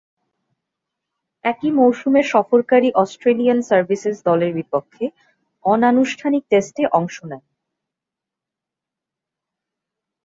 [1.45, 5.05] একই মৌসুমে সফরকারী Australian services দলের বিপক্ষে
[5.65, 7.43] অনানুষ্ঠানিক টেস্টে অংশ নেন।